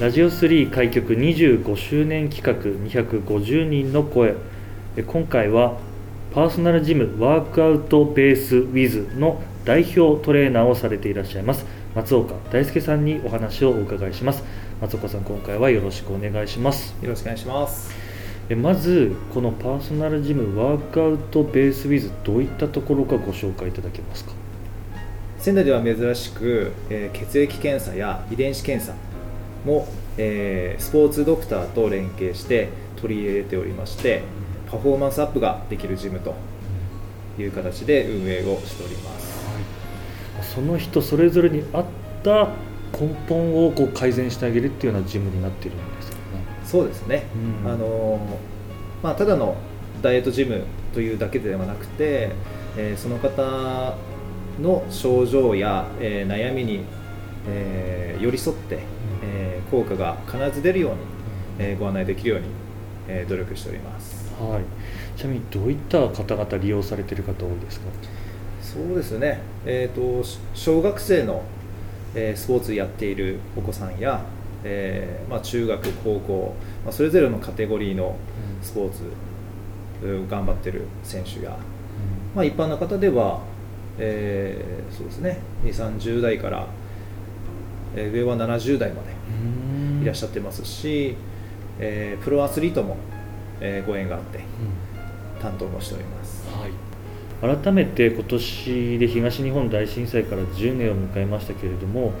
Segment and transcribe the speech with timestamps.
[0.00, 2.54] ラジオ3開局25周年企画
[2.90, 4.34] 250人の声。
[5.06, 5.76] 今回は
[6.32, 14.42] パーソナルジムワークアウトベースウィズの代表トレーナーをされていらっしゃいます松岡大輔さんにお話をお伺いします。
[14.80, 16.94] 松岡さん今回はよろしくお願いします。
[17.02, 17.94] よろしくお願いします。
[18.56, 24.32] まずこのパーソナルジムワークアウトベースウィズどういったところかご紹介いただけますか？
[25.36, 28.94] 仙台では珍しく、えー、血液検査や遺伝子検査
[29.64, 34.22] も、えー、スポーツドクターと連携して取り入れておりまして
[34.70, 36.34] パフォーマンスアップができるジムと
[37.38, 39.60] いう形で運営をしております、は
[40.42, 41.84] い、その人それぞれに合っ
[42.22, 42.48] た
[42.92, 46.20] 根本をこう改善してあげるっていうようなジムになっているんですよね。
[46.64, 47.24] そうですね、
[47.64, 48.20] うん、あの
[49.02, 49.56] まあ、ただの
[50.02, 52.32] ダイエットジムというだけではなくて、
[52.76, 53.96] えー、その方
[54.60, 56.82] の症状や、えー、悩みに、
[57.48, 58.99] えー、寄り添ってえー、
[59.70, 60.98] 効果が必ず出るように、
[61.58, 62.46] えー、ご案内できるように、
[63.08, 67.86] えー、努力しております、はい、ちなみにどういった方々利用されている方多いですか？
[68.62, 71.42] そうですね、えーと、小学生の、
[72.14, 74.20] えー、スポーツやっているお子さんや、
[74.64, 78.16] えーまあ、中学高校、まあ、それぞれのカテゴリーの
[78.62, 79.02] スポーツ、
[80.04, 81.56] うん、頑張ってる選手や、うん、
[82.36, 83.40] まあ、一般の方では、
[83.98, 85.38] えー、そうですね。
[85.64, 86.66] 2 3 0代から
[87.96, 89.08] えー、上は70代まで
[90.00, 91.16] いらっしゃってますし、
[91.78, 92.96] えー、プロアスリートも、
[93.60, 94.40] えー、ご縁があって
[95.40, 102.12] 担当もしております、はい、改めて今年で東日本大震災から10年を迎えましたけれども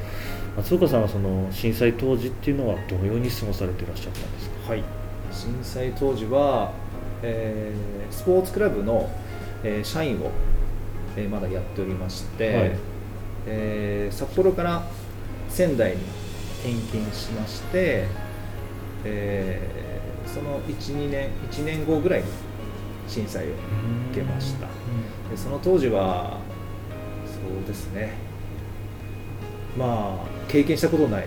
[0.56, 4.82] 松岡さんはその震災当時っていうのはどのように過ごされていらっしゃったんですか、はい、
[5.32, 6.72] 震災当時は、
[7.22, 9.08] えー、スポーツクラブの、
[9.62, 10.30] えー、社員を、
[11.16, 12.72] えー、まだやっておりまして、はい、
[13.46, 14.82] えー、札幌から
[15.48, 16.19] 仙台に
[16.60, 18.06] 転勤しまして、
[19.04, 22.26] えー、その12年1年後ぐらいに
[23.08, 23.48] 震災を
[24.12, 24.66] 受けました。
[25.30, 26.38] でその当時は
[27.26, 28.14] そうですね。
[29.76, 31.26] まあ経験したことない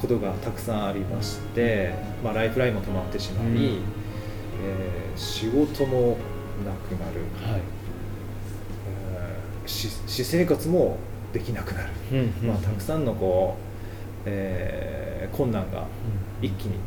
[0.00, 6.18] ことがたくさんありまして、まあ、ライフラインも止まってしまい、えー、仕事も
[6.64, 7.60] なくなる、はい。
[9.16, 9.68] えー、
[10.06, 10.98] 私生活も
[11.32, 11.90] できなくなる、
[12.42, 13.71] まあ、たくさんのこう、
[14.24, 15.86] えー、困難が
[16.40, 16.78] 一気に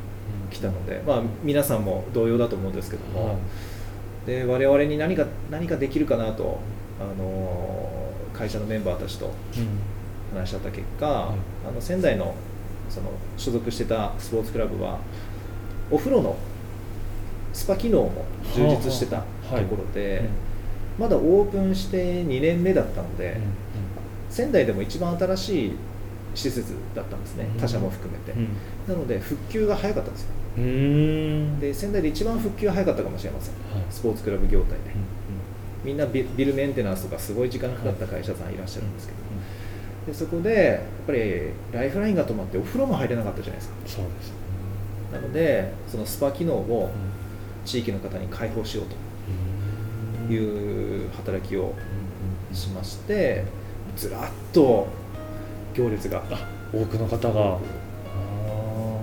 [0.51, 3.37] 来たので、まあ、皆さんも同様だと思うんですけども、はい、
[4.27, 6.59] で我々に何か何かできるかなと、
[6.99, 9.33] あの会社のメンバーたちと
[10.33, 11.37] 話し合った結果、はい、
[11.69, 12.35] あの仙台の
[12.89, 14.99] その所属してたスポーツクラブは
[15.89, 16.35] お風呂の
[17.53, 19.23] スパ機能も充実してたと
[19.69, 20.23] ころで、
[20.99, 23.37] まだオープンして2年目だったので、
[24.29, 25.71] 仙台でも一番新しい
[26.35, 28.49] 施設だったんですね、他社も含めて、うん、
[28.87, 30.29] なので復旧が早かったんですよ。
[31.59, 34.97] で仙台で一番復旧が早かったかもしれません、はい、スポーツクラブ業態で、うんうん、
[35.83, 39.19] みんなビルメンテナンスとかすごい時間がかかった会社さんいらっしゃるんですけど、
[40.07, 43.75] でそこでやっぱりライフラインが止まってお風呂も入れなかったじゃないですか。
[43.87, 44.33] そうです。
[45.13, 46.91] なのでそのスパ機能を
[47.65, 48.95] 地域の方に開放しようと。
[50.27, 50.35] い
[51.05, 51.75] う働きを
[52.51, 53.43] しまして、
[53.95, 54.21] ずらっ
[54.51, 54.87] と
[55.75, 56.23] 行列が。
[56.73, 57.59] 多くの方が。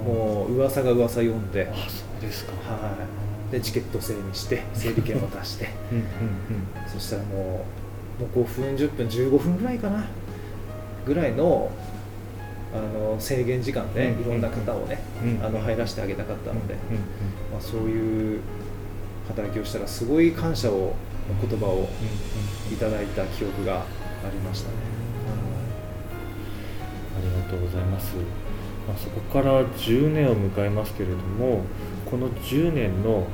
[0.04, 1.70] もう噂が噂読んで。
[1.72, 2.52] あそうですか。
[2.52, 2.96] は
[3.50, 3.52] い。
[3.52, 5.68] でチケット制にして 整理券を出して。
[5.92, 7.64] うんうん、うん、そしたらも
[8.18, 10.04] うもう5分10分15分ぐらいかな。
[11.06, 11.70] ぐらいの
[12.74, 14.98] あの制限時間でいろんな方をね、
[15.42, 16.74] あの入らせてあげたかったので、
[17.52, 18.40] まあ、そういう
[19.28, 20.94] 働きをしたらすごい感謝を
[21.28, 21.88] の言葉を
[22.72, 23.84] いただいた記憶があ
[24.32, 24.76] りましたね、
[27.42, 28.14] がとうございます、
[28.86, 31.62] まあ、そこから10年を迎えますけれども
[32.10, 33.26] この10年の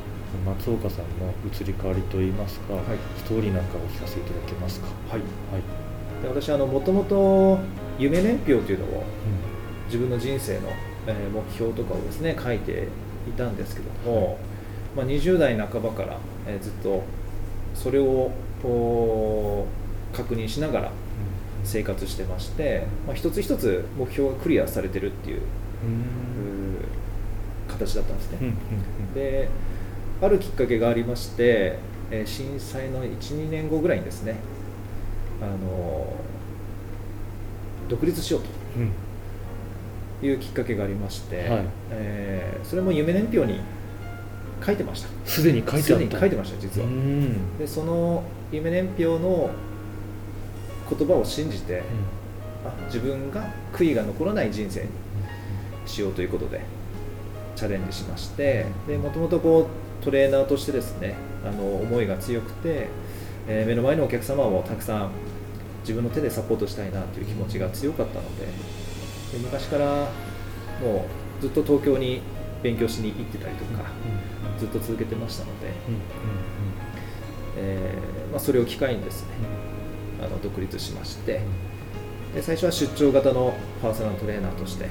[0.44, 2.84] 松岡さんの移り変わりといいますか、はい、
[3.18, 4.86] ストーリーなんかをお聞かせいただけますか？
[5.08, 7.58] はい、はい、で私もともと
[7.98, 10.68] 夢年表というのを、うん、自分の人生の、
[11.06, 12.88] え目標とかをですね書いて
[13.28, 14.36] いたんですけども、はい、
[14.96, 17.02] まあ、20代半ばから、えーずっと
[17.74, 18.30] それを
[18.62, 19.66] こ
[20.12, 20.92] う確認しながら
[21.68, 25.42] 生活してまして、まあ、一つ一つ目標がクリアされてるっていう
[27.68, 29.48] 形だったんですね、うんうんで
[30.20, 31.78] あるきっかけがありまして、
[32.10, 34.34] えー震災の12年後ぐらいにですね
[35.40, 36.12] あの
[37.88, 38.40] 独立しよう
[38.80, 38.92] うんうん。
[40.20, 41.64] というきっかけがありまして、はい。
[41.92, 43.60] えーそれも夢年表に
[44.64, 45.08] 書いてました。
[45.24, 45.98] すでに書いてあすった。
[46.00, 47.56] でに書いてました実は、うん。
[47.56, 49.50] でその夢年表の
[50.88, 51.82] 言葉を信じて、
[52.64, 54.88] あ自分が悔いが残らない人生に
[55.86, 56.60] しようということで
[57.56, 59.68] チャレンジしましてでもともとこ
[60.00, 61.14] うトレーナーとしてですね
[61.44, 62.88] あの思いが強くて、
[63.46, 65.10] えー目の前のお客様をたくさん
[65.80, 68.44] 自分の手でサポートしたいなという気持ちが強かったので
[69.32, 70.08] で昔から
[70.82, 71.06] も
[71.38, 72.20] うずっと東京に
[72.62, 73.84] 勉強しに行ってたりとか
[74.58, 75.94] ずっと続けてましたので、うん。
[75.94, 76.00] うん。
[77.56, 79.28] えーまあ、それを機会にですね
[80.22, 81.40] あの独立しまして
[82.34, 84.88] で最初は出張型のパーソナルトレーナーとして、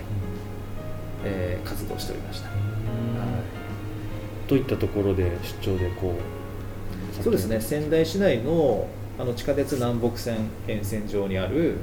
[1.23, 2.49] えー活動しておりました、
[4.47, 5.31] どういったところで
[5.61, 6.13] 出張でこ
[7.19, 7.59] うそうですね。
[7.59, 8.87] 仙台市内の
[9.19, 11.77] あの地下鉄南北線沿線上にある、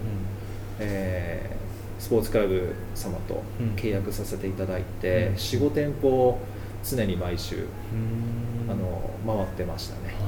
[0.79, 1.55] えー
[1.97, 3.77] スポーツクラブ様とうん。
[3.77, 5.35] 契約させていただいて、うん。
[5.37, 6.39] 45店舗を
[6.85, 8.71] 常に毎週うん。
[8.71, 10.24] あの回ってましたね、はい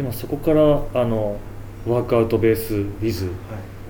[0.00, 0.62] でもそこから
[0.94, 1.36] あの
[1.86, 3.34] ワークアウトベースウィズはい。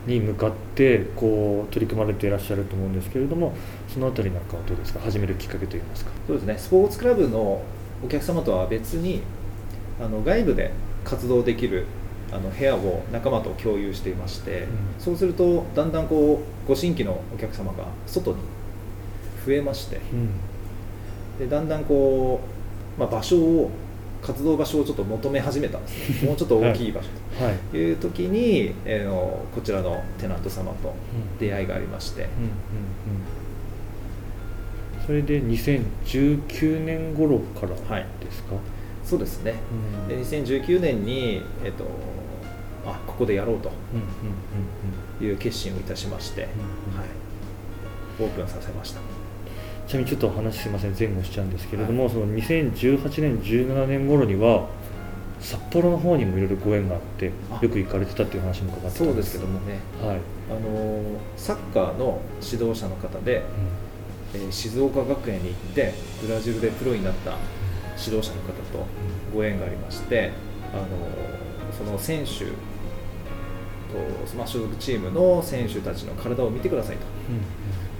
[0.06, 3.52] に向かってこう取り組まれていらっしゃると思うんですけれども
[3.86, 4.98] そのあたりなんかはどうですか？
[4.98, 6.10] 始めるきっかけといいますか。
[6.26, 7.62] そうですね、スポーツクラブの
[8.02, 9.22] お客様とは別に
[10.00, 10.72] あの外部で
[11.04, 11.84] 活動できる
[12.32, 14.68] あの部屋を仲間と共有していまして、うん。
[14.98, 18.38] そうするとだんだんこうご新規のお客様が外に
[19.46, 20.30] 増えましてうん。
[21.38, 22.40] でだんだんこ
[22.96, 23.70] う、まあ、場所を
[24.22, 26.26] 活動場所をちょっと求め始めたんですね。
[26.28, 27.08] もうちょっと大きい場所
[27.44, 27.54] はい。
[27.70, 27.92] とい。
[27.92, 30.94] う時に、えーのこちらのテナント様と
[31.38, 32.48] 出会いがありまして、うんうんう
[35.02, 35.06] ん。
[35.06, 38.06] それで2019年頃からはい。
[38.24, 38.54] ですか、
[39.04, 39.54] そうですね。
[40.02, 40.08] うん。
[40.08, 41.84] で2019年に、えっと
[42.86, 43.70] あここでやろうと。
[45.22, 46.48] いう決心をいたしまして、
[46.92, 46.98] うん。
[46.98, 47.08] はい、
[48.20, 49.00] オープンさせました
[49.90, 50.94] ちなみにちょっとお話すいません。
[50.96, 54.68] 前後しちゃうんですけれども、その2018年17年頃には
[55.40, 57.58] 札幌の方にもいろいろご縁があってあ。
[57.60, 59.58] よく行かれてたっていう話も伺ってたんですけども。
[59.66, 59.80] ね。
[60.00, 61.02] はい、あの
[61.36, 63.42] サッカーの指導者の方で、
[64.32, 65.92] えー静岡学園に行って
[66.24, 67.32] ブラジルでプロになった
[67.98, 68.86] 指導者の方と
[69.34, 70.30] ご縁がありまして
[70.72, 70.84] あの
[71.76, 76.96] その選手と、まあ、所属チームの選手たちの体を見てください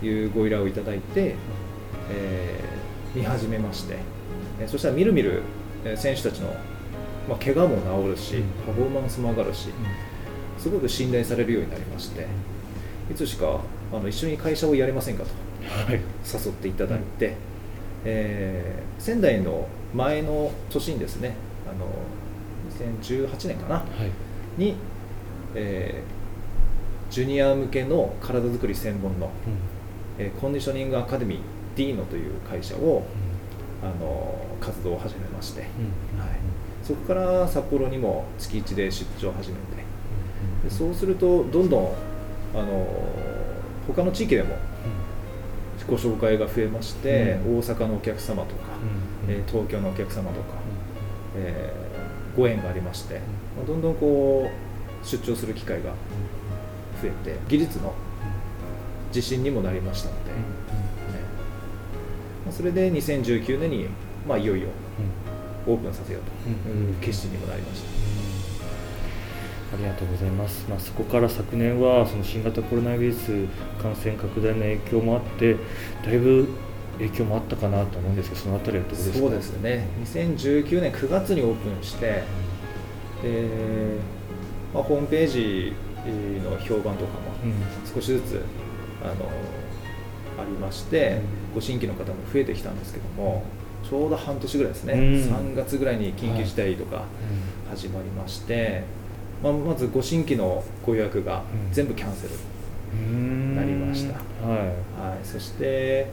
[0.01, 1.35] というご依頼をいただいて、
[2.11, 3.97] えー見始めまして、
[4.61, 5.43] えーそしたらみるみる
[5.85, 6.49] えー選手たちの、
[7.29, 8.43] まあ、怪我も治るし、うん。
[8.67, 9.69] パフォーマンスも上がるし、
[10.59, 12.27] すごく信頼されるようになりまして、
[13.11, 13.61] いつしか
[13.93, 15.31] あの一緒に会社をやりませんかと
[15.91, 15.95] はい。
[15.95, 17.35] 誘っていただいて、
[18.05, 21.35] えー仙台の前の年にですね
[21.69, 21.87] あの
[23.03, 24.61] 2018年かなはい。
[24.61, 24.75] に、
[25.55, 26.21] えー
[27.13, 29.31] ジュニア向けの体づくり専門の、
[30.17, 31.39] えーコンディショニングアカデミー
[31.81, 33.05] ディーノという会社を、
[33.83, 35.71] あの活動を始めまして、はい、
[36.85, 39.61] そこから札幌にも月1で出張を始めて
[40.65, 41.93] でそうするとどんどん
[42.55, 42.87] あの
[43.87, 44.59] 他の地域でも
[45.89, 47.59] ご紹介が増えまして、うん。
[47.59, 48.63] 大阪のお客様とか、
[49.27, 49.35] うん。
[49.35, 50.59] えー東京のお客様とか、
[51.37, 53.21] えーご縁がありまして、
[53.57, 55.95] まあどんどんこう出張する機会が
[57.03, 57.93] 増えて技術の
[59.09, 60.31] 自信にもなりましたので、
[62.53, 63.87] それで2019年に、
[64.29, 64.69] まあ、いよいよ
[65.67, 66.31] オープンさせようと。
[66.71, 67.91] いう決心にもなりました。
[69.73, 73.47] ありがとうございます、まあ、そこから昨年はその新型コロナウイルス
[73.81, 75.55] 感染拡大の影響もあって
[76.05, 76.49] だいぶ
[76.99, 79.19] 影響もあったかなと思うんですけどそのあたりはどうですか？
[79.19, 79.87] そうですね。
[80.05, 82.25] 2019年9月にオープンして
[83.23, 83.49] で、
[84.75, 85.73] まあ、ホームページ
[86.45, 87.55] の評判とかもうん。
[87.95, 88.43] 少しずつ
[89.05, 89.15] あの
[90.39, 91.21] ありまして
[91.55, 93.45] ご新規の方も増えてきたんですけども
[93.89, 95.01] ちょうど半年ぐらいですね、うん。
[95.01, 97.05] 3月ぐらいに緊急事態とか
[97.69, 98.85] 始まりまして、
[99.43, 101.73] まあ、まずご新規のご予約がうん。
[101.73, 102.35] 全部キャンセル、
[102.93, 103.57] うん。
[103.57, 104.15] なりました。
[104.47, 106.09] ははい、そして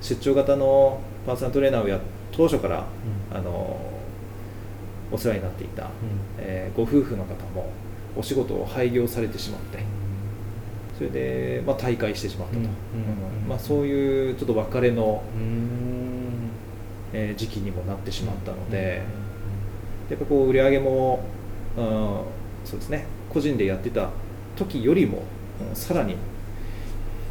[0.00, 1.98] 出張型のパーソナルトレーナーをや
[2.32, 2.86] 当初から、
[3.30, 3.36] うん。
[3.36, 3.80] あの
[5.10, 5.92] お世話になっていた、い、うん。
[6.38, 7.70] えーご夫婦の方も
[8.16, 9.78] お仕事を廃業されてしまって
[10.98, 12.60] それで、まあ、退会してしまったと、
[13.48, 16.50] まあ、そういうちょっと別れのうん。
[17.10, 19.00] えー時期にもなってしまったので、
[20.10, 21.20] やっぱこう売り上げも、
[21.74, 21.84] うん、
[22.66, 23.06] そうですね。
[23.30, 24.10] 個人でやってた
[24.56, 25.22] 時よりも、
[25.70, 26.16] うんさらに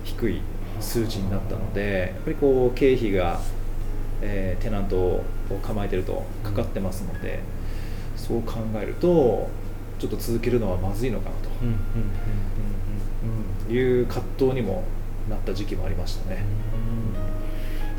[0.04, 0.42] 低い
[0.80, 3.40] 数値になったのでやっぱりこう経費が、
[4.22, 5.24] えーテナントを
[5.62, 7.40] 構えてるとかかってますので、
[8.16, 9.48] そう考えると
[10.00, 11.36] ちょっと続けるのはまずいのかな
[13.68, 14.84] と、いう葛藤にも
[15.30, 16.44] なった時期もありましたね。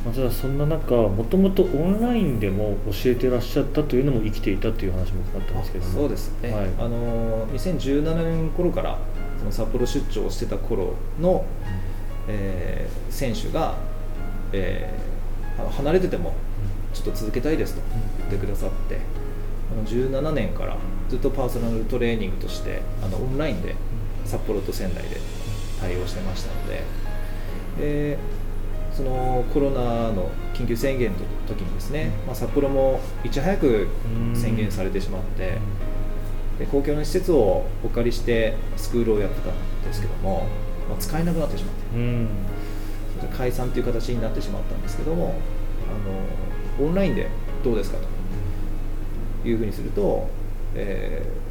[0.05, 5.93] まあ、ただそんな中もともとオンラインでも教えてらっしゃったというのも生きていたという話も伺ったんですけども。
[5.93, 6.67] そうですね、はい。
[6.78, 8.99] あの2017年頃から
[9.38, 11.45] その札幌出張をしてた頃の、
[12.28, 13.75] えー選手が、
[14.52, 15.09] えー
[15.67, 16.35] 離れてても
[16.95, 17.81] ちょっと続けたいですと
[18.19, 19.00] 言ってくださって、
[19.73, 20.77] あの17年から
[21.09, 23.75] ずっとパーソナルトレーニングとしてあのオンラインで
[24.25, 25.17] 札幌と仙台で
[25.81, 26.83] 対応してましたので。
[27.79, 28.19] で
[28.91, 33.87] そのコロナの緊急宣言の時にですね、まあ、札幌もいち早く
[34.35, 35.59] 宣言されてしまって、
[36.59, 40.49] で公共の施設をお借りしてスクールをやってたんですけども、
[40.89, 42.59] まあ、使えなくなってしまって。
[43.27, 45.35] 解散という形になってしまったんですけども
[46.79, 47.29] あのオンラインで
[47.65, 48.05] どうですかと
[49.45, 50.28] いうふうにすると、
[50.75, 51.49] えー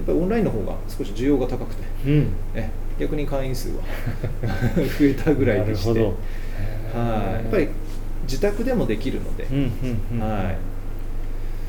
[0.00, 2.28] やっぱりオンラインの方が少し需要が高くてうん。
[2.54, 3.82] え逆に会員数は
[4.76, 6.00] 増えたぐらいでして。
[6.00, 6.08] はい。
[7.34, 7.68] やっぱり
[8.22, 10.26] 自宅でもできるので、うんうんうん。
[10.26, 10.42] はい。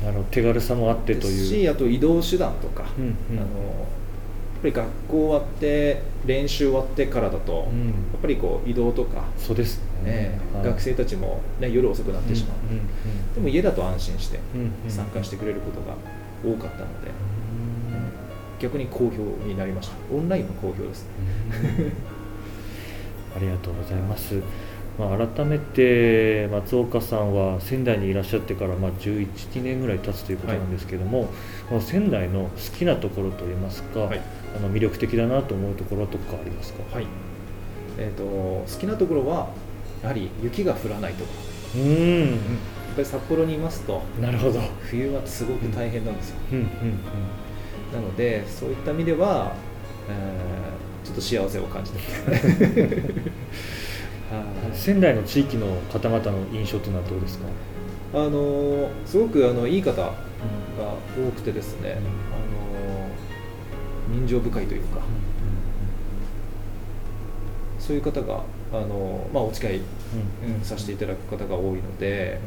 [0.04, 0.24] なるほど。
[0.30, 1.44] 手軽さもあってという。
[1.46, 3.12] しあと移動手段とか、うんうん。
[3.38, 3.78] あのや
[4.58, 7.88] っぱり学校終わって練習終わってからだと、うん。
[7.88, 14.38] やっぱりこう移動とか、そうですねねはい学生たちも、ね、夜遅くなってしまう、でも家だと安心して
[14.88, 15.96] 参加してくれることが
[16.44, 18.12] 多かったので、うん。
[18.58, 19.94] 逆に好評になりました。
[20.14, 21.04] オンラインも好評です。
[21.04, 21.92] ね
[23.34, 24.40] ありがとうございます。
[24.98, 31.28] まあ、改めて松岡さんは仙台にいらっしゃってからまあ11、2年ぐらい経つということなんですけども、
[31.68, 34.20] この仙台の好きなところといいますか、はい。
[34.54, 37.06] あの魅力的だなと思うところとかありますか、はい。
[37.98, 39.48] えー、と好きなところは
[40.02, 41.30] やはり雪が降らないとこ
[41.76, 41.90] うろ、や
[42.26, 42.38] んっ
[42.96, 44.60] ぱり札幌にいますとなるほど。
[44.82, 46.66] 冬はすごく大変なんですよ、うんうん
[47.92, 49.52] なのでそういった意味では、
[50.08, 52.04] えーちょっと幸せを感じてま
[52.38, 52.46] す。
[52.56, 52.58] う
[54.70, 57.44] ん仙台の地域の方々の印象というのはどうですか、
[58.14, 60.12] あのーすごくあのいい方が
[61.16, 65.00] 多くてですね、あのー人情深いというか、
[67.78, 68.40] そういう方が、
[68.72, 69.80] あのーまあ、お付き合い、う
[70.62, 70.64] ん。
[70.64, 72.38] させていただく方が多いので、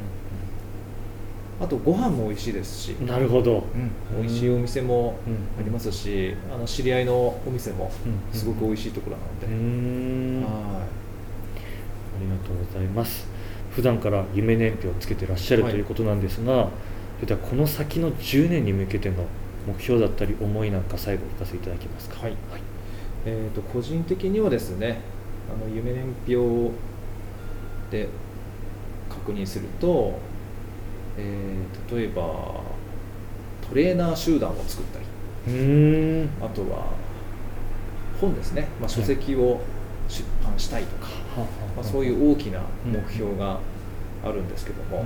[1.62, 3.64] あとご飯も美味しいですし、なるほど、
[4.20, 5.34] 美味しいお店もうん。
[5.60, 7.92] ありますし、あの知り合いのお店も
[8.34, 8.38] うん。
[8.38, 9.54] すごく美味しいところなので、うー
[10.42, 10.86] んあは
[12.20, 13.28] りがとうございます。
[13.72, 15.72] 普段から夢年表をつけてらっしゃるはい。
[15.74, 16.70] ということなんですが、
[17.20, 19.16] それではこの先の10年に向けての
[19.68, 22.22] 目標だったり思いなんか最後お聞かせいただけますか？
[22.24, 22.36] はい。
[23.26, 25.02] えー、と個人的にはですね
[25.54, 26.74] あの夢年表
[27.92, 28.10] で
[29.10, 30.20] 確認すると、
[31.18, 32.22] えー例えば
[33.68, 35.06] トレーナー集団を作ったり
[36.42, 36.94] あとは
[38.22, 39.62] 本ですね、まあ、書籍を
[40.08, 41.08] 出版したいとか、
[41.76, 43.60] まあ、そういう大きな目標が
[44.24, 45.06] あるんですけども、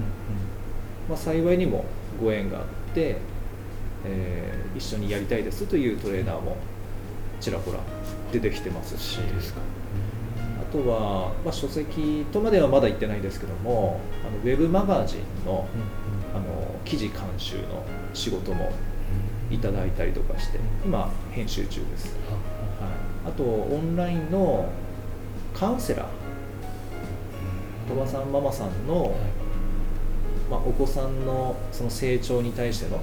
[1.07, 1.85] まあ、幸いにも
[2.21, 3.17] ご縁があって、
[4.05, 6.55] えー一緒にやりたいですというトレーナーも
[7.41, 7.79] ちらほら
[8.31, 9.19] 出てきてますし
[10.71, 15.67] とは、まあ、書籍とまではまだ言ってないですけどもあのウェブマガジンの
[16.33, 16.43] あの
[16.85, 17.83] 記事監修の
[18.13, 18.71] 仕事も
[19.49, 24.69] いただいたりとかして今編集中です、はい、あとオンラインの
[25.53, 26.29] カウンセラー。
[27.89, 29.15] 鳥羽さんママさんの、
[30.49, 33.01] まあ、お子さんのその成長に対しての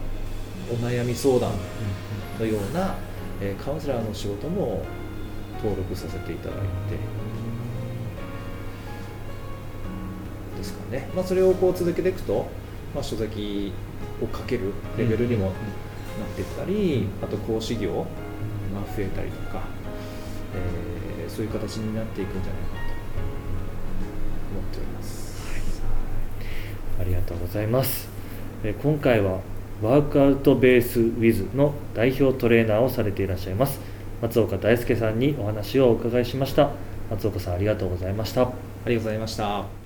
[0.70, 1.50] お悩み相談
[2.38, 2.94] のような、
[3.40, 4.84] えーカウンセラーの仕事も
[5.56, 6.64] 登録させていただいて
[10.66, 12.46] ですかね、まあ、それをこう続けていくと、
[12.94, 13.72] まあ、書籍
[14.22, 15.54] を書けるレベルにもなっ
[16.34, 18.04] ていったり、あと講師業が
[18.96, 19.62] 増えたりとか、
[20.54, 20.96] えー
[21.28, 22.86] そういう形になっていくんじゃないかなと
[24.52, 25.42] 思っております。
[27.00, 28.08] ありがとうございます。
[28.64, 29.40] えー今回は
[29.82, 33.78] ワークアウトベースウィズの代表トレーナーをされていらっしゃいます
[34.22, 36.70] 松岡大輔さんにお話をお伺いしました。
[37.10, 38.42] 松岡さんありがとうございました。
[38.42, 38.48] あ
[38.86, 39.85] りがとうございました。